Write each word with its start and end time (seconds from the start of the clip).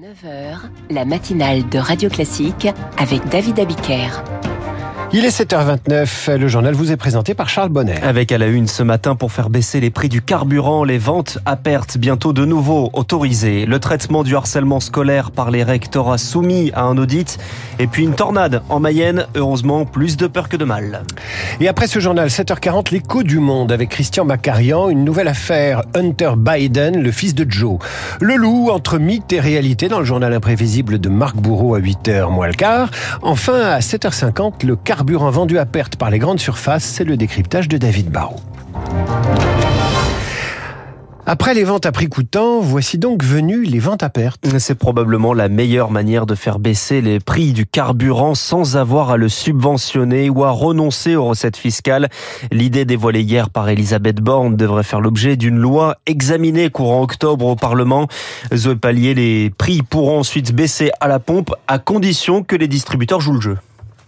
9h, 0.00 0.58
la 0.90 1.04
matinale 1.04 1.68
de 1.68 1.78
Radio 1.78 2.08
Classique 2.08 2.66
avec 2.98 3.24
David 3.28 3.60
Abiker. 3.60 4.24
Il 5.16 5.24
est 5.24 5.28
7h29, 5.28 6.38
le 6.38 6.48
journal 6.48 6.74
vous 6.74 6.90
est 6.90 6.96
présenté 6.96 7.34
par 7.34 7.48
Charles 7.48 7.68
Bonnet. 7.68 8.02
Avec 8.02 8.32
à 8.32 8.38
la 8.38 8.48
une 8.48 8.66
ce 8.66 8.82
matin 8.82 9.14
pour 9.14 9.30
faire 9.30 9.48
baisser 9.48 9.78
les 9.78 9.90
prix 9.90 10.08
du 10.08 10.22
carburant, 10.22 10.82
les 10.82 10.98
ventes 10.98 11.38
à 11.46 11.54
perte 11.54 11.98
bientôt 11.98 12.32
de 12.32 12.44
nouveau 12.44 12.90
autorisées, 12.94 13.64
le 13.64 13.78
traitement 13.78 14.24
du 14.24 14.34
harcèlement 14.34 14.80
scolaire 14.80 15.30
par 15.30 15.52
les 15.52 15.62
rectorats 15.62 16.18
soumis 16.18 16.72
à 16.74 16.82
un 16.82 16.98
audit, 16.98 17.38
et 17.78 17.86
puis 17.86 18.02
une 18.02 18.16
tornade 18.16 18.62
en 18.68 18.80
Mayenne, 18.80 19.26
heureusement 19.36 19.84
plus 19.84 20.16
de 20.16 20.26
peur 20.26 20.48
que 20.48 20.56
de 20.56 20.64
mal. 20.64 21.04
Et 21.60 21.68
après 21.68 21.86
ce 21.86 22.00
journal, 22.00 22.26
7h40, 22.26 22.90
l'écho 22.90 23.22
du 23.22 23.38
monde 23.38 23.70
avec 23.70 23.90
Christian 23.90 24.24
Macarian, 24.24 24.88
une 24.88 25.04
nouvelle 25.04 25.28
affaire 25.28 25.84
Hunter 25.94 26.32
Biden, 26.36 27.00
le 27.00 27.12
fils 27.12 27.36
de 27.36 27.48
Joe. 27.48 27.78
Le 28.20 28.34
loup 28.34 28.70
entre 28.72 28.98
mythe 28.98 29.32
et 29.32 29.38
réalité 29.38 29.86
dans 29.86 30.00
le 30.00 30.04
journal 30.04 30.34
imprévisible 30.34 30.98
de 30.98 31.08
Marc 31.08 31.36
Bourreau 31.36 31.76
à 31.76 31.78
8h 31.78 32.32
moins 32.32 32.48
le 32.48 32.54
quart. 32.54 32.90
Enfin, 33.22 33.60
à 33.60 33.78
7h50, 33.78 34.66
le 34.66 34.74
carburant 34.74 35.03
carburant 35.04 35.30
vendu 35.30 35.58
à 35.58 35.66
perte 35.66 35.96
par 35.96 36.08
les 36.08 36.18
grandes 36.18 36.40
surfaces, 36.40 36.84
c'est 36.84 37.04
le 37.04 37.18
décryptage 37.18 37.68
de 37.68 37.76
David 37.76 38.08
Barrault. 38.10 38.40
Après 41.26 41.52
les 41.52 41.64
ventes 41.64 41.84
à 41.84 41.92
prix 41.92 42.08
coûtant, 42.08 42.60
voici 42.60 42.96
donc 42.96 43.22
venues 43.22 43.64
les 43.64 43.80
ventes 43.80 44.02
à 44.02 44.08
perte. 44.08 44.46
C'est 44.58 44.74
probablement 44.74 45.34
la 45.34 45.50
meilleure 45.50 45.90
manière 45.90 46.24
de 46.24 46.34
faire 46.34 46.58
baisser 46.58 47.02
les 47.02 47.20
prix 47.20 47.52
du 47.52 47.66
carburant 47.66 48.34
sans 48.34 48.78
avoir 48.78 49.10
à 49.10 49.18
le 49.18 49.28
subventionner 49.28 50.30
ou 50.30 50.42
à 50.42 50.50
renoncer 50.50 51.16
aux 51.16 51.26
recettes 51.26 51.58
fiscales. 51.58 52.08
L'idée 52.50 52.86
dévoilée 52.86 53.20
hier 53.20 53.50
par 53.50 53.68
Elisabeth 53.68 54.22
Borne 54.22 54.56
devrait 54.56 54.84
faire 54.84 55.02
l'objet 55.02 55.36
d'une 55.36 55.58
loi 55.58 55.98
examinée 56.06 56.70
courant 56.70 57.02
octobre 57.02 57.44
au 57.44 57.56
Parlement. 57.56 58.08
Zoé 58.54 58.76
Pallier, 58.76 59.12
les 59.12 59.50
prix 59.50 59.82
pourront 59.82 60.20
ensuite 60.20 60.54
baisser 60.54 60.92
à 61.00 61.08
la 61.08 61.18
pompe 61.18 61.54
à 61.68 61.78
condition 61.78 62.42
que 62.42 62.56
les 62.56 62.68
distributeurs 62.68 63.20
jouent 63.20 63.34
le 63.34 63.40
jeu. 63.42 63.58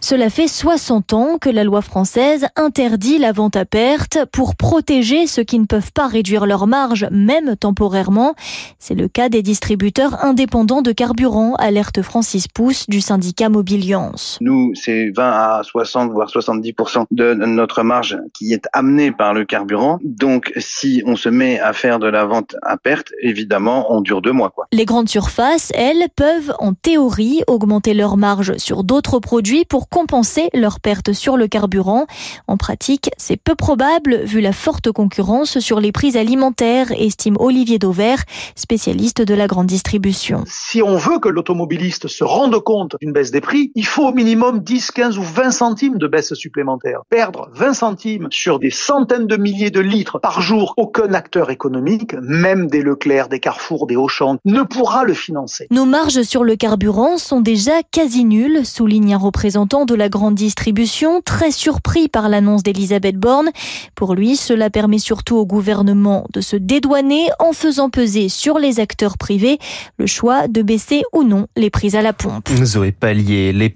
Cela 0.09 0.29
fait 0.29 0.47
60 0.47 1.11
ans 1.11 1.37
que 1.37 1.49
la 1.49 1.65
loi 1.65 1.81
française 1.81 2.47
interdit 2.55 3.17
la 3.17 3.33
vente 3.33 3.57
à 3.57 3.65
perte 3.65 4.19
pour 4.31 4.55
protéger 4.55 5.27
ceux 5.27 5.43
qui 5.43 5.59
ne 5.59 5.65
peuvent 5.65 5.91
pas 5.91 6.07
réduire 6.07 6.45
leur 6.45 6.65
marge, 6.65 7.09
même 7.11 7.57
temporairement. 7.57 8.33
C'est 8.79 8.95
le 8.95 9.09
cas 9.09 9.27
des 9.27 9.41
distributeurs 9.41 10.23
indépendants 10.23 10.81
de 10.81 10.93
carburant, 10.93 11.55
alerte 11.55 12.01
Francis 12.03 12.47
Pousse 12.47 12.85
du 12.87 13.01
syndicat 13.01 13.49
Mobiliance. 13.49 14.37
Nous, 14.39 14.71
c'est 14.75 15.11
20 15.13 15.29
à 15.29 15.61
60 15.63 16.13
voire 16.13 16.29
70% 16.29 17.07
de 17.11 17.33
notre 17.33 17.83
marge 17.83 18.17
qui 18.33 18.53
est 18.53 18.65
amenée 18.71 19.11
par 19.11 19.33
le 19.33 19.43
carburant. 19.43 19.99
Donc, 20.03 20.53
si 20.55 21.03
on 21.05 21.17
se 21.17 21.27
met 21.27 21.59
à 21.59 21.73
faire 21.73 21.99
de 21.99 22.07
la 22.07 22.23
vente 22.23 22.55
à 22.61 22.77
perte, 22.77 23.11
évidemment, 23.21 23.93
on 23.93 23.99
dure 23.99 24.21
deux 24.21 24.31
mois. 24.31 24.51
Quoi. 24.51 24.67
Les 24.71 24.85
grandes 24.85 25.09
surfaces, 25.09 25.73
elles, 25.75 26.07
peuvent 26.15 26.53
en 26.59 26.71
théorie 26.71 27.41
augmenter 27.47 27.93
leur 27.93 28.15
marge 28.15 28.55
sur 28.55 28.85
d'autres 28.85 29.19
produits 29.19 29.65
pour 29.65 29.89
compenser 29.97 30.51
leurs 30.53 30.79
pertes 30.79 31.11
sur 31.11 31.37
le 31.37 31.47
carburant. 31.47 32.05
En 32.45 32.55
pratique, 32.55 33.09
c'est 33.17 33.35
peu 33.35 33.55
probable 33.55 34.17
vu 34.25 34.41
la 34.41 34.51
forte 34.51 34.91
concurrence 34.91 35.57
sur 35.57 35.79
les 35.79 35.91
prix 35.91 36.19
alimentaires, 36.19 36.91
estime 36.91 37.35
Olivier 37.39 37.79
Dauvert, 37.79 38.23
spécialiste 38.55 39.23
de 39.23 39.33
la 39.33 39.47
grande 39.47 39.65
distribution. 39.65 40.43
Si 40.45 40.83
on 40.83 40.97
veut 40.97 41.17
que 41.17 41.29
l'automobiliste 41.29 42.07
se 42.07 42.23
rende 42.23 42.59
compte 42.59 42.95
d'une 43.01 43.11
baisse 43.11 43.31
des 43.31 43.41
prix, 43.41 43.71
il 43.73 43.87
faut 43.87 44.07
au 44.09 44.13
minimum 44.13 44.59
10, 44.59 44.91
15 44.91 45.17
ou 45.17 45.23
20 45.23 45.49
centimes 45.49 45.97
de 45.97 46.05
baisse 46.05 46.35
supplémentaire. 46.35 46.99
Perdre 47.09 47.49
20 47.55 47.73
centimes 47.73 48.27
sur 48.29 48.59
des 48.59 48.69
centaines 48.69 49.25
de 49.25 49.35
milliers 49.35 49.71
de 49.71 49.79
litres 49.79 50.19
par 50.19 50.41
jour, 50.41 50.75
aucun 50.77 51.11
acteur 51.15 51.49
économique, 51.49 52.13
même 52.21 52.67
des 52.67 52.83
Leclerc, 52.83 53.29
des 53.29 53.39
Carrefour, 53.39 53.87
des 53.87 53.95
Auchan, 53.95 54.37
ne 54.45 54.61
pourra 54.61 55.05
le 55.05 55.15
financer. 55.15 55.65
Nos 55.71 55.85
marges 55.85 56.21
sur 56.21 56.43
le 56.43 56.55
carburant 56.55 57.17
sont 57.17 57.41
déjà 57.41 57.81
quasi 57.91 58.25
nulles, 58.25 58.63
souligne 58.63 59.15
un 59.15 59.17
représentant 59.17 59.86
de 59.87 59.95
la 59.95 60.09
grande 60.09 60.35
distribution, 60.35 61.21
très 61.21 61.49
surpris 61.49 62.09
par 62.09 62.29
l'annonce 62.29 62.61
d'Elisabeth 62.61 63.15
Borne. 63.15 63.49
Pour 63.95 64.13
lui, 64.13 64.35
cela 64.35 64.69
permet 64.69 64.99
surtout 64.99 65.37
au 65.37 65.45
gouvernement 65.45 66.27
de 66.33 66.41
se 66.41 66.55
dédouaner 66.55 67.29
en 67.39 67.53
faisant 67.53 67.89
peser 67.89 68.29
sur 68.29 68.59
les 68.59 68.79
acteurs 68.79 69.17
privés 69.17 69.57
le 69.97 70.05
choix 70.05 70.47
de 70.47 70.61
baisser 70.61 71.03
ou 71.13 71.23
non 71.23 71.47
les 71.55 71.69
prix 71.69 71.95
à 71.95 72.01
la 72.01 72.13
pompe. 72.13 72.49
Zoé 72.63 72.91
Pallier, 72.91 73.53
les, 73.53 73.73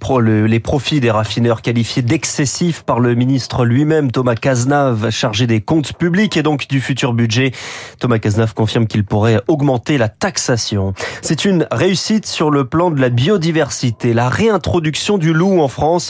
les 0.48 0.60
profits 0.60 1.00
des 1.00 1.12
raffineurs 1.12 1.62
qualifiés 1.62 2.02
d'excessifs 2.02 2.84
par 2.84 3.00
le 3.00 3.16
ministre 3.16 3.66
lui-même, 3.66 4.12
Thomas 4.12 4.36
Cazenave, 4.36 5.10
chargé 5.10 5.48
des 5.48 5.62
comptes 5.62 5.94
publics 5.94 6.36
et 6.36 6.44
donc 6.44 6.68
du 6.68 6.82
futur 6.82 7.14
budget. 7.14 7.52
Thomas 8.00 8.20
Cazenave 8.20 8.54
confirme 8.54 8.86
qu'il 8.86 9.06
pourrait 9.06 9.42
augmenter 9.48 9.98
la 9.98 10.10
taxation. 10.10 10.94
C'est 11.22 11.46
une 11.46 11.68
réussite 11.72 12.26
sur 12.26 12.52
le 12.52 12.66
plan 12.66 12.92
de 12.92 13.00
la 13.00 13.10
biodiversité, 13.10 14.14
la 14.14 14.28
réintroduction 14.28 15.18
du 15.18 15.32
loup 15.32 15.62
en 15.62 15.70
France 15.70 16.01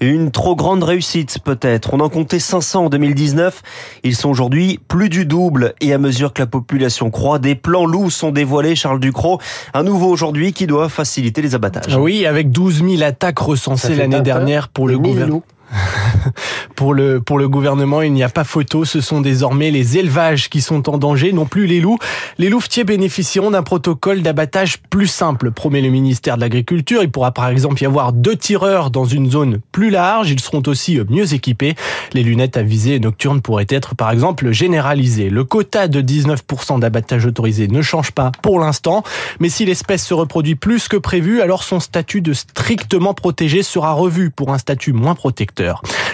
une 0.00 0.30
trop 0.30 0.56
grande 0.56 0.82
réussite 0.82 1.38
peut-être. 1.44 1.94
On 1.94 2.00
en 2.00 2.08
comptait 2.08 2.38
500 2.38 2.86
en 2.86 2.88
2019. 2.88 3.62
Ils 4.02 4.16
sont 4.16 4.28
aujourd'hui 4.28 4.80
plus 4.88 5.08
du 5.08 5.26
double. 5.26 5.74
Et 5.80 5.92
à 5.92 5.98
mesure 5.98 6.32
que 6.32 6.42
la 6.42 6.46
population 6.46 7.10
croît, 7.10 7.38
des 7.38 7.54
plans 7.54 7.86
loups 7.86 8.10
sont 8.10 8.30
dévoilés. 8.30 8.76
Charles 8.76 9.00
Ducrot, 9.00 9.40
un 9.74 9.82
nouveau 9.82 10.08
aujourd'hui 10.08 10.52
qui 10.52 10.66
doit 10.66 10.88
faciliter 10.88 11.42
les 11.42 11.54
abattages. 11.54 11.96
Oui, 11.96 12.26
avec 12.26 12.50
12 12.50 12.82
000 12.88 13.02
attaques 13.02 13.38
recensées 13.38 13.94
l'année 13.94 14.20
dernière 14.20 14.68
pour 14.68 14.88
le 14.88 14.98
gouvernement. 14.98 15.42
pour 16.76 16.94
le 16.94 17.20
pour 17.20 17.38
le 17.38 17.48
gouvernement, 17.48 18.02
il 18.02 18.12
n'y 18.12 18.22
a 18.22 18.28
pas 18.28 18.44
photo. 18.44 18.84
Ce 18.84 19.00
sont 19.00 19.20
désormais 19.20 19.70
les 19.70 19.98
élevages 19.98 20.48
qui 20.48 20.60
sont 20.60 20.88
en 20.88 20.98
danger, 20.98 21.32
non 21.32 21.46
plus 21.46 21.66
les 21.66 21.80
loups. 21.80 21.98
Les 22.38 22.48
louvetiers 22.48 22.84
bénéficieront 22.84 23.50
d'un 23.50 23.62
protocole 23.62 24.22
d'abattage 24.22 24.78
plus 24.90 25.06
simple, 25.06 25.50
promet 25.50 25.80
le 25.80 25.90
ministère 25.90 26.36
de 26.36 26.42
l'Agriculture. 26.42 27.02
Il 27.02 27.10
pourra 27.10 27.32
par 27.32 27.48
exemple 27.48 27.82
y 27.82 27.86
avoir 27.86 28.12
deux 28.12 28.36
tireurs 28.36 28.90
dans 28.90 29.04
une 29.04 29.30
zone 29.30 29.58
plus 29.72 29.90
large. 29.90 30.30
Ils 30.30 30.40
seront 30.40 30.62
aussi 30.66 31.00
mieux 31.08 31.34
équipés. 31.34 31.74
Les 32.12 32.22
lunettes 32.22 32.56
à 32.56 32.62
visée 32.62 33.00
nocturne 33.00 33.40
pourraient 33.40 33.66
être 33.68 33.94
par 33.94 34.10
exemple 34.10 34.52
généralisées. 34.52 35.30
Le 35.30 35.44
quota 35.44 35.88
de 35.88 36.00
19% 36.00 36.80
d'abattage 36.80 37.26
autorisé 37.26 37.68
ne 37.68 37.82
change 37.82 38.12
pas 38.12 38.32
pour 38.42 38.60
l'instant, 38.60 39.02
mais 39.40 39.48
si 39.48 39.64
l'espèce 39.64 40.04
se 40.04 40.14
reproduit 40.14 40.54
plus 40.54 40.88
que 40.88 40.96
prévu, 40.96 41.40
alors 41.40 41.64
son 41.64 41.80
statut 41.80 42.20
de 42.20 42.32
strictement 42.32 43.14
protégé 43.14 43.62
sera 43.62 43.92
revu 43.92 44.30
pour 44.30 44.52
un 44.52 44.58
statut 44.58 44.92
moins 44.92 45.14
protecteur. 45.14 45.55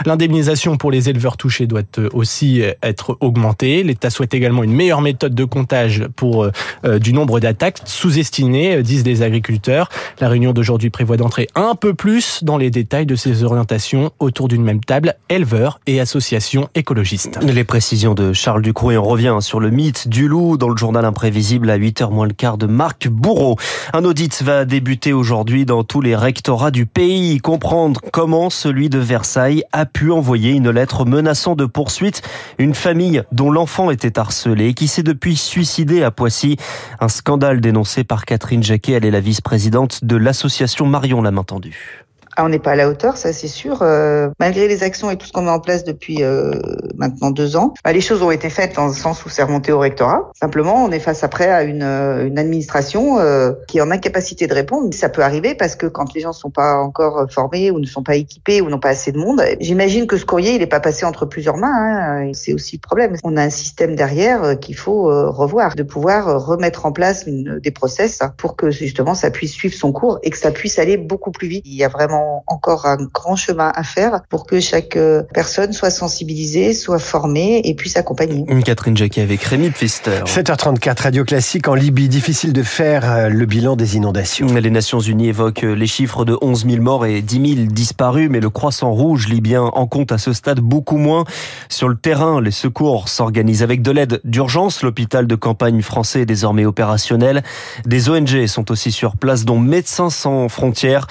L'indemnisation 0.06 0.76
pour 0.76 0.90
les 0.90 1.08
éleveurs 1.08 1.36
touchés 1.36 1.66
doit 1.66 1.82
euh, 1.98 2.08
aussi 2.12 2.62
euh, 2.62 2.72
être 2.82 3.16
augmentée. 3.20 3.82
L'État 3.82 4.10
souhaite 4.10 4.34
également 4.34 4.62
une 4.62 4.72
meilleure 4.72 5.00
méthode 5.00 5.34
de 5.34 5.44
comptage 5.44 6.04
pour 6.16 6.44
euh, 6.84 6.98
du 6.98 7.12
nombre 7.12 7.40
d'attaques 7.40 7.78
sous-estimées, 7.84 8.82
disent 8.82 9.04
les 9.04 9.22
agriculteurs. 9.22 9.88
La 10.20 10.28
réunion 10.28 10.52
d'aujourd'hui 10.52 10.90
prévoit 10.90 11.16
d'entrer 11.16 11.48
un 11.54 11.74
peu 11.74 11.94
plus 11.94 12.44
dans 12.44 12.56
les 12.56 12.70
détails 12.70 13.06
de 13.06 13.16
ces 13.16 13.44
orientations 13.44 14.12
autour 14.18 14.48
d'une 14.48 14.62
même 14.62 14.80
table, 14.80 15.14
éleveurs 15.28 15.80
et 15.86 16.00
associations 16.00 16.68
écologistes. 16.74 17.38
Les 17.42 17.64
précisions 17.64 18.14
de 18.14 18.32
Charles 18.32 18.62
Ducrot 18.62 18.92
et 18.92 18.98
on 18.98 19.04
revient 19.04 19.38
sur 19.40 19.60
le 19.60 19.70
mythe 19.70 20.08
du 20.08 20.28
loup 20.28 20.56
dans 20.56 20.68
le 20.68 20.76
journal 20.76 21.04
imprévisible 21.04 21.70
à 21.70 21.78
8h 21.78 22.10
moins 22.10 22.26
le 22.26 22.32
quart 22.32 22.58
de 22.58 22.66
Marc 22.66 23.08
Bourreau. 23.08 23.56
Un 23.92 24.04
audit 24.04 24.42
va 24.42 24.64
débuter 24.64 25.12
aujourd'hui 25.12 25.64
dans 25.64 25.84
tous 25.84 26.00
les 26.00 26.16
rectorats 26.16 26.70
du 26.70 26.86
pays, 26.86 27.38
comprendre 27.38 28.00
comment 28.12 28.50
celui 28.50 28.88
de 28.88 28.98
Versailles 28.98 29.31
a 29.36 29.86
pu 29.86 30.10
envoyer 30.10 30.52
une 30.52 30.70
lettre 30.70 31.04
menaçant 31.04 31.54
de 31.54 31.66
poursuite 31.66 32.22
une 32.58 32.74
famille 32.74 33.22
dont 33.32 33.50
l'enfant 33.50 33.90
était 33.90 34.18
harcelé 34.18 34.68
et 34.68 34.74
qui 34.74 34.88
s'est 34.88 35.02
depuis 35.02 35.36
suicidé 35.36 36.02
à 36.02 36.10
Poissy. 36.10 36.56
Un 37.00 37.08
scandale 37.08 37.60
dénoncé 37.60 38.04
par 38.04 38.24
Catherine 38.24 38.62
Jacquet. 38.62 38.92
Elle 38.92 39.04
est 39.04 39.10
la 39.10 39.20
vice-présidente 39.20 40.04
de 40.04 40.16
l'association 40.16 40.86
Marion 40.86 41.22
L'a 41.22 41.32
Tendue. 41.42 42.04
Ah, 42.36 42.44
on 42.44 42.48
n'est 42.48 42.58
pas 42.58 42.72
à 42.72 42.76
la 42.76 42.88
hauteur, 42.88 43.18
ça 43.18 43.32
c'est 43.32 43.48
sûr. 43.48 43.82
Euh, 43.82 44.30
malgré 44.40 44.66
les 44.66 44.82
actions 44.82 45.10
et 45.10 45.16
tout 45.16 45.26
ce 45.26 45.32
qu'on 45.32 45.42
met 45.42 45.50
en 45.50 45.60
place 45.60 45.84
depuis 45.84 46.22
euh, 46.22 46.52
maintenant 46.96 47.30
deux 47.30 47.56
ans, 47.56 47.74
bah, 47.84 47.92
les 47.92 48.00
choses 48.00 48.22
ont 48.22 48.30
été 48.30 48.48
faites 48.48 48.74
dans 48.74 48.86
le 48.86 48.94
sens 48.94 49.24
où 49.26 49.28
c'est 49.28 49.42
remonté 49.42 49.70
au 49.70 49.78
rectorat. 49.78 50.30
Simplement, 50.40 50.82
on 50.82 50.90
est 50.90 50.98
face 50.98 51.24
après 51.24 51.50
à 51.50 51.62
une, 51.62 51.82
euh, 51.82 52.26
une 52.26 52.38
administration 52.38 53.18
euh, 53.18 53.52
qui 53.68 53.78
est 53.78 53.80
en 53.82 53.90
incapacité 53.90 54.46
de 54.46 54.54
répondre. 54.54 54.92
Ça 54.94 55.10
peut 55.10 55.22
arriver 55.22 55.54
parce 55.54 55.76
que 55.76 55.86
quand 55.86 56.14
les 56.14 56.22
gens 56.22 56.30
ne 56.30 56.34
sont 56.34 56.50
pas 56.50 56.76
encore 56.76 57.26
formés 57.30 57.70
ou 57.70 57.78
ne 57.78 57.86
sont 57.86 58.02
pas 58.02 58.16
équipés 58.16 58.62
ou 58.62 58.70
n'ont 58.70 58.80
pas 58.80 58.90
assez 58.90 59.12
de 59.12 59.18
monde, 59.18 59.42
j'imagine 59.60 60.06
que 60.06 60.16
ce 60.16 60.24
courrier 60.24 60.54
il 60.54 60.60
n'est 60.60 60.66
pas 60.66 60.80
passé 60.80 61.04
entre 61.04 61.26
plusieurs 61.26 61.58
mains. 61.58 61.68
Hein, 61.72 62.30
c'est 62.32 62.54
aussi 62.54 62.76
le 62.76 62.80
problème. 62.80 63.16
On 63.24 63.36
a 63.36 63.42
un 63.42 63.50
système 63.50 63.94
derrière 63.94 64.58
qu'il 64.58 64.76
faut 64.76 65.02
revoir, 65.30 65.74
de 65.74 65.82
pouvoir 65.82 66.46
remettre 66.46 66.86
en 66.86 66.92
place 66.92 67.26
des 67.26 67.70
process 67.70 68.20
pour 68.38 68.56
que 68.56 68.70
justement 68.70 69.14
ça 69.14 69.30
puisse 69.30 69.52
suivre 69.52 69.74
son 69.74 69.92
cours 69.92 70.18
et 70.22 70.30
que 70.30 70.38
ça 70.38 70.50
puisse 70.50 70.78
aller 70.78 70.96
beaucoup 70.96 71.30
plus 71.30 71.48
vite. 71.48 71.64
Il 71.66 71.74
y 71.74 71.84
a 71.84 71.88
vraiment 71.88 72.21
encore 72.46 72.86
un 72.86 72.96
grand 72.96 73.36
chemin 73.36 73.72
à 73.74 73.82
faire 73.82 74.22
pour 74.28 74.46
que 74.46 74.60
chaque 74.60 74.96
euh, 74.96 75.22
personne 75.32 75.72
soit 75.72 75.90
sensibilisée, 75.90 76.74
soit 76.74 76.98
formée 76.98 77.60
et 77.64 77.74
puisse 77.74 77.96
accompagner. 77.96 78.44
Catherine 78.64 78.96
Jacquet 78.96 79.22
avec 79.22 79.42
Rémi 79.42 79.70
Pfister. 79.70 80.22
7h34, 80.26 81.02
Radio 81.02 81.24
Classique 81.24 81.68
en 81.68 81.74
Libye. 81.74 82.08
Difficile 82.08 82.52
de 82.52 82.62
faire 82.62 83.10
euh, 83.10 83.28
le 83.28 83.46
bilan 83.46 83.76
des 83.76 83.96
inondations. 83.96 84.46
Les 84.46 84.70
Nations 84.70 85.00
Unies 85.00 85.28
évoquent 85.28 85.62
les 85.62 85.86
chiffres 85.86 86.24
de 86.24 86.36
11 86.40 86.66
000 86.66 86.82
morts 86.82 87.06
et 87.06 87.22
10 87.22 87.54
000 87.54 87.66
disparus, 87.66 88.28
mais 88.30 88.40
le 88.40 88.50
croissant 88.50 88.92
rouge 88.92 89.28
libyen 89.28 89.62
en 89.62 89.86
compte 89.86 90.12
à 90.12 90.18
ce 90.18 90.32
stade 90.32 90.60
beaucoup 90.60 90.96
moins. 90.96 91.24
Sur 91.68 91.88
le 91.88 91.96
terrain, 91.96 92.40
les 92.40 92.50
secours 92.50 93.08
s'organisent 93.08 93.62
avec 93.62 93.82
de 93.82 93.90
l'aide 93.90 94.20
d'urgence. 94.24 94.82
L'hôpital 94.82 95.26
de 95.26 95.34
campagne 95.34 95.82
français 95.82 96.22
est 96.22 96.26
désormais 96.26 96.64
opérationnel. 96.64 97.42
Des 97.86 98.08
ONG 98.08 98.46
sont 98.46 98.70
aussi 98.70 98.92
sur 98.92 99.16
place, 99.16 99.44
dont 99.44 99.58
Médecins 99.58 100.10
sans 100.10 100.48
frontières. 100.48 101.06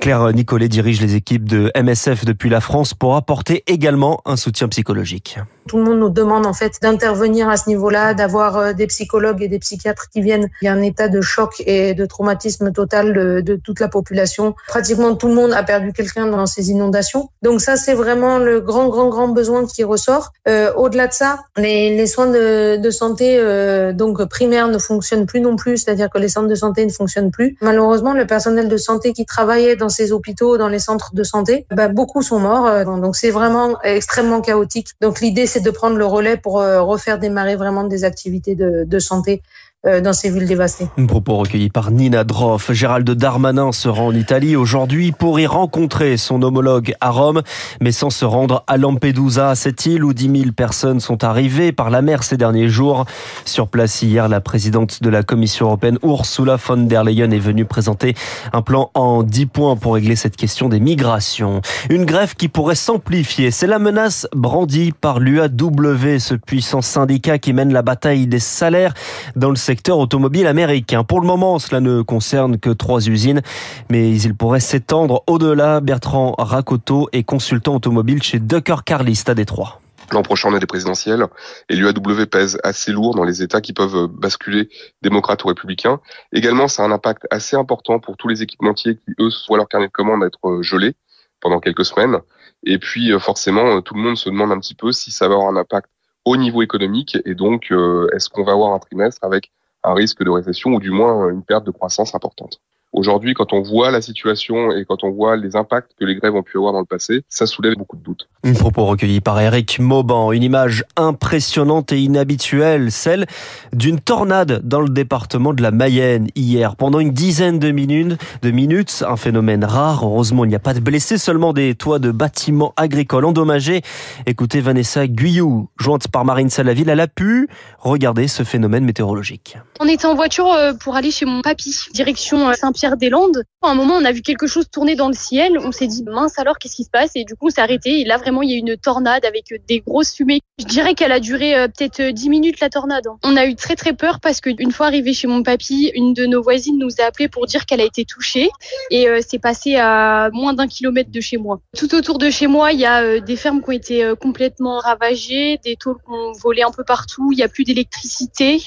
Claire 0.00 0.32
Nicolet 0.48 0.70
dirige 0.70 1.02
les 1.02 1.14
équipes 1.14 1.46
de 1.46 1.70
MSF 1.76 2.24
depuis 2.24 2.48
la 2.48 2.62
France 2.62 2.94
pour 2.94 3.16
apporter 3.16 3.64
également 3.66 4.22
un 4.24 4.36
soutien 4.36 4.66
psychologique. 4.68 5.38
Tout 5.68 5.76
le 5.76 5.84
monde 5.84 5.98
nous 5.98 6.08
demande 6.08 6.46
en 6.46 6.54
fait 6.54 6.78
d'intervenir 6.80 7.48
à 7.50 7.58
ce 7.58 7.68
niveau-là, 7.68 8.14
d'avoir 8.14 8.56
euh, 8.56 8.72
des 8.72 8.86
psychologues 8.86 9.42
et 9.42 9.48
des 9.48 9.58
psychiatres 9.58 10.08
qui 10.10 10.22
viennent. 10.22 10.48
Il 10.62 10.64
y 10.64 10.68
a 10.68 10.72
un 10.72 10.80
état 10.80 11.08
de 11.08 11.20
choc 11.20 11.62
et 11.66 11.92
de 11.92 12.06
traumatisme 12.06 12.72
total 12.72 13.12
de, 13.44 13.60
toute 13.62 13.80
la 13.80 13.88
population. 13.88 14.54
Pratiquement 14.66 15.14
tout 15.14 15.28
le 15.28 15.34
monde 15.34 15.52
a 15.52 15.62
perdu 15.62 15.92
quelqu'un 15.92 16.26
dans 16.26 16.46
ces 16.46 16.70
inondations. 16.70 17.28
Donc 17.42 17.60
ça, 17.60 17.76
c'est 17.76 17.94
vraiment 17.94 18.38
le 18.38 18.60
grand, 18.60 18.88
grand, 18.88 19.08
grand 19.08 19.28
besoin 19.28 19.66
qui 19.66 19.84
ressort. 19.84 20.32
Euh, 20.48 20.72
au-delà 20.74 21.06
de 21.06 21.12
ça, 21.12 21.40
les, 21.56 22.06
soins 22.06 22.28
de, 22.28 22.90
santé 22.90 23.36
euh, 23.38 23.92
donc 23.92 24.24
primaires 24.24 24.68
ne 24.68 24.78
fonctionnent 24.78 25.26
plus 25.26 25.40
non 25.40 25.56
plus, 25.56 25.76
c'est-à-dire 25.76 26.08
que 26.08 26.18
les 26.18 26.28
centres 26.28 26.48
de 26.48 26.54
santé 26.54 26.86
ne 26.86 26.90
fonctionnent 26.90 27.30
plus. 27.30 27.56
Malheureusement, 27.60 28.14
le 28.14 28.26
personnel 28.26 28.68
de 28.68 28.76
santé 28.78 29.12
qui 29.12 29.26
travaillait 29.26 29.76
dans 29.76 29.90
ces 29.90 30.12
hôpitaux, 30.12 30.56
dans 30.56 30.68
les 30.68 30.78
centres 30.78 31.14
de 31.14 31.22
santé, 31.22 31.66
bah, 31.70 31.88
beaucoup 31.88 32.22
sont 32.22 32.38
morts. 32.38 32.84
Donc 32.86 33.16
c'est 33.16 33.30
vraiment 33.30 33.78
extrêmement 33.82 34.40
chaotique. 34.40 34.88
Donc 35.00 35.20
l'idée, 35.20 35.46
c'est 35.46 35.57
de 35.60 35.70
prendre 35.70 35.96
le 35.96 36.06
relais 36.06 36.36
pour 36.36 36.60
euh, 36.60 36.82
refaire 36.82 37.18
démarrer 37.18 37.56
vraiment 37.56 37.84
des 37.84 38.04
activités 38.04 38.54
de, 38.54 38.98
santé 38.98 39.42
dans 39.84 40.12
ces 40.12 40.30
villes 40.30 40.48
dévastées. 40.48 40.88
Un 40.98 41.06
propos 41.06 41.36
recueilli 41.36 41.70
par 41.70 41.92
Nina 41.92 42.24
Droff. 42.24 42.72
Gérald 42.72 43.08
Darmanin 43.08 43.70
se 43.70 43.88
rend 43.88 44.08
en 44.08 44.14
Italie 44.14 44.56
aujourd'hui 44.56 45.12
pour 45.12 45.38
y 45.38 45.46
rencontrer 45.46 46.16
son 46.16 46.42
homologue 46.42 46.94
à 47.00 47.10
Rome, 47.10 47.42
mais 47.80 47.92
sans 47.92 48.10
se 48.10 48.24
rendre 48.24 48.64
à 48.66 48.76
Lampedusa, 48.76 49.54
cette 49.54 49.86
île 49.86 50.02
où 50.02 50.12
10 50.12 50.40
000 50.40 50.52
personnes 50.52 50.98
sont 50.98 51.22
arrivées 51.22 51.70
par 51.70 51.90
la 51.90 52.02
mer 52.02 52.24
ces 52.24 52.36
derniers 52.36 52.68
jours. 52.68 53.04
Sur 53.44 53.68
place 53.68 54.02
hier, 54.02 54.28
la 54.28 54.40
présidente 54.40 55.00
de 55.00 55.08
la 55.10 55.22
Commission 55.22 55.66
européenne, 55.66 55.98
Ursula 56.02 56.56
von 56.56 56.78
der 56.78 57.04
Leyen, 57.04 57.30
est 57.30 57.38
venue 57.38 57.64
présenter 57.64 58.16
un 58.52 58.62
plan 58.62 58.90
en 58.94 59.22
10 59.22 59.46
points 59.46 59.76
pour 59.76 59.94
régler 59.94 60.16
cette 60.16 60.36
question 60.36 60.68
des 60.68 60.80
migrations. 60.80 61.62
Une 61.88 62.04
grève 62.04 62.34
qui 62.34 62.48
pourrait 62.48 62.74
s'amplifier. 62.74 63.52
C'est 63.52 63.68
la 63.68 63.78
menace 63.78 64.26
brandie 64.34 64.92
par 64.92 65.20
l'UAW, 65.20 66.18
ce 66.18 66.34
puissant 66.34 66.82
syndicat 66.82 67.38
qui 67.38 67.52
mène 67.52 67.72
la 67.72 67.82
bataille 67.82 68.26
des 68.26 68.40
salaires 68.40 68.92
dans 69.36 69.50
le 69.50 69.56
secteur 69.68 69.98
automobile 69.98 70.46
américain. 70.46 71.04
Pour 71.04 71.20
le 71.20 71.26
moment, 71.26 71.58
cela 71.58 71.80
ne 71.80 72.00
concerne 72.00 72.58
que 72.58 72.70
trois 72.70 73.06
usines, 73.06 73.42
mais 73.90 74.16
il 74.16 74.34
pourrait 74.34 74.60
s'étendre 74.60 75.24
au-delà. 75.26 75.80
Bertrand 75.80 76.34
Racoto 76.38 77.10
est 77.12 77.22
consultant 77.22 77.74
automobile 77.74 78.22
chez 78.22 78.38
Ducker 78.38 78.76
Carlist 78.86 79.28
à 79.28 79.34
Détroit. 79.34 79.82
L'an 80.10 80.22
prochain, 80.22 80.48
on 80.48 80.54
a 80.54 80.58
des 80.58 80.64
présidentielles 80.64 81.26
et 81.68 81.76
l'UAW 81.76 82.24
pèse 82.24 82.58
assez 82.64 82.92
lourd 82.92 83.14
dans 83.14 83.24
les 83.24 83.42
États 83.42 83.60
qui 83.60 83.74
peuvent 83.74 84.06
basculer 84.06 84.70
démocrates 85.02 85.44
ou 85.44 85.48
républicains. 85.48 86.00
Également, 86.32 86.66
ça 86.66 86.82
a 86.82 86.86
un 86.86 86.90
impact 86.90 87.26
assez 87.30 87.54
important 87.54 88.00
pour 88.00 88.16
tous 88.16 88.28
les 88.28 88.42
équipementiers 88.42 88.94
qui, 88.96 89.12
eux, 89.20 89.28
voient 89.48 89.58
leur 89.58 89.68
carnet 89.68 89.88
de 89.88 89.92
commandes 89.92 90.24
être 90.24 90.62
gelé 90.62 90.94
pendant 91.42 91.60
quelques 91.60 91.84
semaines. 91.84 92.20
Et 92.64 92.78
puis, 92.78 93.12
forcément, 93.20 93.82
tout 93.82 93.92
le 93.92 94.00
monde 94.00 94.16
se 94.16 94.30
demande 94.30 94.50
un 94.50 94.60
petit 94.60 94.74
peu 94.74 94.92
si 94.92 95.10
ça 95.10 95.28
va 95.28 95.34
avoir 95.34 95.50
un 95.50 95.56
impact 95.56 95.90
au 96.28 96.36
niveau 96.36 96.62
économique 96.62 97.16
et 97.24 97.34
donc, 97.34 97.68
euh, 97.70 98.08
est-ce 98.14 98.28
qu'on 98.28 98.44
va 98.44 98.52
avoir 98.52 98.72
un 98.74 98.78
trimestre 98.78 99.24
avec 99.24 99.50
un 99.84 99.94
risque 99.94 100.22
de 100.24 100.30
récession 100.30 100.70
ou 100.70 100.80
du 100.80 100.90
moins 100.90 101.30
une 101.30 101.44
perte 101.44 101.64
de 101.64 101.70
croissance 101.70 102.14
importante. 102.14 102.60
Aujourd'hui, 102.92 103.34
quand 103.34 103.52
on 103.52 103.60
voit 103.60 103.90
la 103.90 104.00
situation 104.00 104.72
et 104.72 104.84
quand 104.86 105.04
on 105.04 105.10
voit 105.10 105.36
les 105.36 105.56
impacts 105.56 105.92
que 105.98 106.06
les 106.06 106.14
grèves 106.14 106.34
ont 106.34 106.42
pu 106.42 106.56
avoir 106.56 106.72
dans 106.72 106.80
le 106.80 106.86
passé, 106.86 107.22
ça 107.28 107.46
soulève 107.46 107.74
beaucoup 107.76 107.96
de 107.96 108.02
doutes. 108.02 108.28
Un 108.44 108.54
propos 108.54 108.86
recueilli 108.86 109.20
par 109.20 109.38
Eric 109.40 109.78
Mauban, 109.78 110.32
une 110.32 110.42
image 110.42 110.84
impressionnante 110.96 111.92
et 111.92 112.00
inhabituelle, 112.00 112.90
celle 112.90 113.26
d'une 113.74 114.00
tornade 114.00 114.62
dans 114.66 114.80
le 114.80 114.88
département 114.88 115.52
de 115.52 115.62
la 115.62 115.70
Mayenne 115.70 116.28
hier. 116.34 116.76
Pendant 116.76 116.98
une 116.98 117.12
dizaine 117.12 117.58
de 117.58 117.70
minutes, 117.70 118.18
de 118.42 118.50
minutes, 118.50 119.04
un 119.06 119.16
phénomène 119.16 119.64
rare. 119.64 120.04
Heureusement, 120.04 120.44
il 120.44 120.48
n'y 120.48 120.54
a 120.54 120.60
pas 120.60 120.74
de 120.74 120.80
blessés, 120.80 121.18
seulement 121.18 121.52
des 121.52 121.74
toits 121.74 121.98
de 121.98 122.10
bâtiments 122.10 122.72
agricoles 122.76 123.26
endommagés. 123.26 123.82
Écoutez 124.24 124.60
Vanessa 124.60 125.06
Guyou, 125.06 125.68
jointe 125.78 126.08
par 126.08 126.24
Marine 126.24 126.48
Salaville, 126.48 126.88
elle 126.88 127.00
a 127.00 127.08
pu 127.08 127.48
regarder 127.80 128.28
ce 128.28 128.44
phénomène 128.44 128.84
météorologique. 128.84 129.58
On 129.80 129.86
était 129.86 130.06
en 130.06 130.14
voiture 130.14 130.50
euh, 130.52 130.72
pour 130.72 130.96
aller 130.96 131.10
chez 131.10 131.26
mon 131.26 131.42
papy, 131.42 131.76
direction 131.92 132.48
euh, 132.48 132.52
Saint-Pierre-des-Landes. 132.78 133.42
À 133.62 133.70
un 133.70 133.74
moment, 133.74 133.94
on 133.94 134.04
a 134.04 134.12
vu 134.12 134.22
quelque 134.22 134.46
chose 134.46 134.70
tourner 134.70 134.94
dans 134.94 135.08
le 135.08 135.14
ciel. 135.14 135.58
On 135.58 135.72
s'est 135.72 135.86
dit, 135.86 136.04
mince 136.04 136.38
alors, 136.38 136.58
qu'est-ce 136.58 136.76
qui 136.76 136.84
se 136.84 136.90
passe? 136.90 137.10
Et 137.16 137.24
du 137.24 137.34
coup, 137.34 137.48
on 137.48 137.50
s'est 137.50 137.60
arrêté. 137.60 138.00
Et 138.00 138.04
là, 138.04 138.16
vraiment, 138.16 138.42
il 138.42 138.50
y 138.50 138.54
a 138.54 138.56
une 138.56 138.76
tornade 138.76 139.24
avec 139.24 139.52
euh, 139.52 139.58
des 139.68 139.80
grosses 139.80 140.14
fumées. 140.14 140.40
Je 140.58 140.64
dirais 140.64 140.94
qu'elle 140.94 141.12
a 141.12 141.20
duré 141.20 141.54
peut-être 141.68 142.12
10 142.12 142.30
minutes, 142.30 142.60
la 142.60 142.68
tornade. 142.68 143.04
On 143.22 143.36
a 143.36 143.46
eu 143.46 143.54
très 143.54 143.76
très 143.76 143.92
peur 143.92 144.20
parce 144.20 144.40
qu'une 144.40 144.72
fois 144.72 144.86
arrivé 144.86 145.12
chez 145.12 145.28
mon 145.28 145.42
papy, 145.42 145.90
une 145.94 146.14
de 146.14 146.26
nos 146.26 146.42
voisines 146.42 146.78
nous 146.78 147.00
a 147.00 147.04
appelé 147.04 147.28
pour 147.28 147.46
dire 147.46 147.64
qu'elle 147.64 147.80
a 147.80 147.84
été 147.84 148.04
touchée. 148.04 148.50
Et 148.90 149.06
c'est 149.26 149.38
passé 149.38 149.76
à 149.76 150.30
moins 150.32 150.54
d'un 150.54 150.66
kilomètre 150.66 151.10
de 151.12 151.20
chez 151.20 151.36
moi. 151.36 151.60
Tout 151.76 151.94
autour 151.94 152.18
de 152.18 152.28
chez 152.28 152.48
moi, 152.48 152.72
il 152.72 152.80
y 152.80 152.86
a 152.86 153.20
des 153.20 153.36
fermes 153.36 153.62
qui 153.62 153.68
ont 153.68 153.72
été 153.72 154.12
complètement 154.20 154.78
ravagées, 154.78 155.60
des 155.64 155.76
tôles 155.76 155.98
qui 156.04 156.10
ont 156.10 156.32
volé 156.32 156.62
un 156.62 156.72
peu 156.72 156.82
partout. 156.82 157.30
Il 157.32 157.36
n'y 157.36 157.44
a 157.44 157.48
plus 157.48 157.62
d'électricité. 157.62 158.60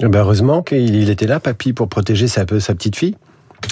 Ben 0.00 0.20
heureusement 0.20 0.62
qu'il 0.62 1.10
était 1.10 1.26
là, 1.26 1.40
papy, 1.40 1.72
pour 1.72 1.88
protéger 1.88 2.28
sa 2.28 2.44
petite 2.44 2.96
fille. 2.96 3.16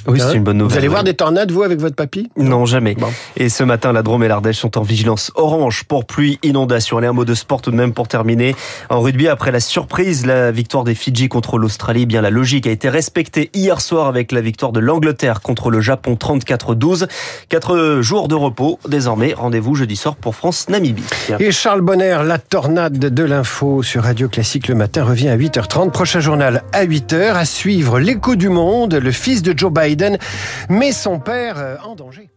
Oui, 0.07 0.21
c'est 0.21 0.27
hein 0.27 0.33
une 0.35 0.45
bonne 0.45 0.59
nouvelle. 0.59 0.73
Vous 0.73 0.79
allez 0.79 0.89
voir 0.89 1.05
des 1.05 1.15
tornades, 1.15 1.51
vous, 1.51 1.63
avec 1.63 1.81
votre 1.81 1.97
papy? 1.97 2.31
Non, 2.37 2.67
jamais. 2.67 2.97
Et 3.37 3.49
ce 3.49 3.65
matin, 3.65 3.93
la 3.93 4.03
Drôme 4.03 4.23
et 4.25 4.29
l'Ardèche 4.29 4.59
sont 4.59 4.79
en 4.79 4.83
vigilance 4.83 5.33
orange 5.35 5.85
pour 5.85 6.05
pluie, 6.05 6.39
inondation. 6.43 6.99
Allez, 6.99 7.07
un 7.07 7.13
mot 7.13 7.25
de 7.25 7.35
sport 7.35 7.63
tout 7.63 7.71
de 7.71 7.77
même 7.77 7.93
pour 7.93 8.09
terminer. 8.09 8.55
En 8.91 9.01
rugby, 9.01 9.29
après 9.29 9.51
la 9.51 9.61
surprise, 9.61 10.27
la 10.27 10.51
victoire 10.51 10.85
des 10.85 10.95
Fidji 10.95 11.29
contre 11.29 11.59
l'Australie, 11.59 12.03
eh 12.03 12.07
bien 12.07 12.21
la 12.21 12.31
logique 12.31 12.67
a 12.67 12.71
été 12.71 12.89
respectée 12.89 13.51
hier 13.55 13.81
soir 13.81 14.07
avec 14.07 14.33
la 14.33 14.41
victoire 14.41 14.73
de 14.73 14.81
l'Angleterre 14.81 15.41
contre 15.41 15.71
le 15.71 15.81
Japon 15.81 16.17
34-12. 16.21 17.07
Quatre 17.49 18.01
jours 18.01 18.29
de 18.29 18.35
repos. 18.35 18.79
Désormais, 18.89 19.35
rendez-vous 19.35 19.75
jeudi 19.75 19.97
soir 19.97 20.17
pour 20.17 20.35
France-Namibie. 20.35 21.05
Et 21.39 21.53
Charles 21.53 21.81
Bonner, 21.81 22.19
la 22.25 22.39
tornade 22.39 22.99
de 22.99 23.25
l'info 23.25 23.83
sur 23.83 24.03
Radio 24.05 24.29
Classique 24.29 24.69
le 24.69 24.75
matin 24.75 25.05
revient 25.05 25.29
à 25.29 25.37
8h30. 25.37 25.91
Prochain 25.91 26.21
journal 26.21 26.63
à 26.73 26.85
8h. 26.85 27.35
À 27.35 27.45
suivre 27.45 27.99
l'écho 27.99 28.37
du 28.37 28.49
monde, 28.49 28.95
le 28.95 29.11
fils 29.11 29.43
de 29.43 29.57
Joe 29.57 29.73
Biden 29.73 29.86
met 30.69 30.93
son 30.93 31.19
père 31.19 31.59
euh, 31.59 31.77
en 31.85 31.95
danger. 31.95 32.29